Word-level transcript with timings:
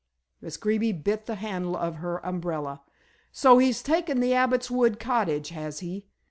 Miss 0.41 0.57
Greeby 0.57 0.93
bit 0.93 1.27
the 1.27 1.35
handle 1.35 1.77
of 1.77 1.97
her 1.97 2.25
umbrella. 2.25 2.81
"So 3.31 3.59
he's 3.59 3.83
taken 3.83 4.19
the 4.19 4.33
Abbot's 4.33 4.71
Wood 4.71 4.99
Cottage, 4.99 5.49
has 5.49 5.81
he? 5.81 6.07